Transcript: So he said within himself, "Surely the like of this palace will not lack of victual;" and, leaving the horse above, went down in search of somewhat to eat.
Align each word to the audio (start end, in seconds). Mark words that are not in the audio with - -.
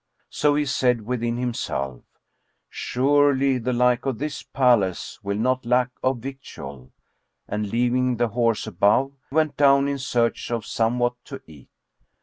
So 0.31 0.55
he 0.55 0.65
said 0.65 1.05
within 1.05 1.37
himself, 1.37 2.01
"Surely 2.71 3.59
the 3.59 3.71
like 3.71 4.07
of 4.07 4.17
this 4.17 4.41
palace 4.41 5.19
will 5.23 5.37
not 5.37 5.63
lack 5.63 5.91
of 6.01 6.17
victual;" 6.17 6.91
and, 7.47 7.69
leaving 7.69 8.17
the 8.17 8.29
horse 8.29 8.65
above, 8.65 9.11
went 9.29 9.57
down 9.57 9.87
in 9.87 9.99
search 9.99 10.49
of 10.49 10.65
somewhat 10.65 11.23
to 11.25 11.39
eat. 11.45 11.69